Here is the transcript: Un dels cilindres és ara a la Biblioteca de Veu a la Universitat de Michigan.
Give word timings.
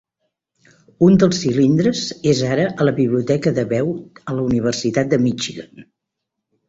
Un 1.07 1.17
dels 1.23 1.41
cilindres 1.43 2.01
és 2.33 2.41
ara 2.55 2.65
a 2.71 2.87
la 2.89 2.95
Biblioteca 3.01 3.53
de 3.59 3.67
Veu 3.75 3.93
a 4.33 4.39
la 4.39 4.47
Universitat 4.49 5.13
de 5.13 5.21
Michigan. 5.27 5.89